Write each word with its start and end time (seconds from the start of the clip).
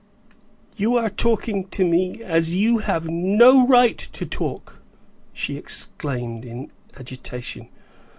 "You 0.77 0.95
are 0.95 1.11
talking 1.11 1.67
to 1.67 1.85
me 1.85 2.23
as 2.23 2.55
you 2.55 2.79
have 2.79 3.07
no 3.07 3.67
right 3.67 3.99
to 3.99 4.25
talk!" 4.25 4.79
she 5.31 5.57
exclaimed, 5.57 6.43
in 6.43 6.71
agitation. 6.99 7.69